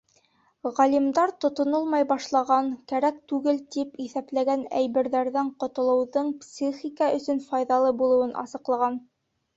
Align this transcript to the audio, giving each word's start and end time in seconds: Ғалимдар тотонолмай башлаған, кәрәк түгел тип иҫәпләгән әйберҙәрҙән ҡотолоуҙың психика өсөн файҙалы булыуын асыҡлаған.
Ғалимдар 0.77 1.33
тотонолмай 1.43 2.05
башлаған, 2.11 2.71
кәрәк 2.93 3.19
түгел 3.33 3.61
тип 3.75 4.01
иҫәпләгән 4.05 4.65
әйберҙәрҙән 4.81 5.53
ҡотолоуҙың 5.65 6.35
психика 6.47 7.15
өсөн 7.19 7.47
файҙалы 7.53 7.97
булыуын 8.01 8.37
асыҡлаған. 8.47 8.99